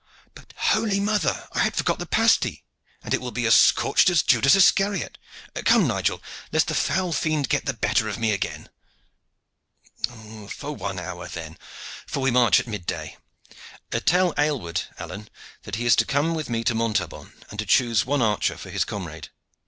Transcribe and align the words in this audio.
But, 0.33 0.53
holy 0.57 0.99
Mother! 0.99 1.47
I 1.51 1.59
had 1.59 1.75
forgot 1.75 1.99
the 1.99 2.07
pasty, 2.07 2.63
and 3.03 3.13
it 3.13 3.21
will 3.21 3.29
be 3.29 3.45
as 3.45 3.53
scorched 3.53 4.09
as 4.09 4.23
Judas 4.23 4.55
Iscariot! 4.55 5.19
Come, 5.63 5.85
Nigel, 5.85 6.23
lest 6.51 6.69
the 6.69 6.73
foul 6.73 7.13
fiend 7.13 7.49
get 7.49 7.67
the 7.67 7.75
better 7.75 8.09
of 8.09 8.17
me 8.17 8.31
again." 8.31 8.69
"For 10.49 10.71
one 10.75 10.97
hour, 10.97 11.27
then; 11.27 11.55
for 12.07 12.19
we 12.19 12.31
march 12.31 12.59
at 12.59 12.65
mid 12.65 12.87
day. 12.87 13.17
Tell 13.91 14.33
Aylward, 14.39 14.81
Alleyne, 14.97 15.29
that 15.65 15.75
he 15.75 15.85
is 15.85 15.95
to 15.97 16.05
come 16.07 16.33
with 16.33 16.49
me 16.49 16.63
to 16.63 16.73
Montaubon, 16.73 17.33
and 17.51 17.59
to 17.59 17.65
choose 17.67 18.03
one 18.03 18.23
archer 18.23 18.57
for 18.57 18.71
his 18.71 18.83
comrade. 18.83 19.29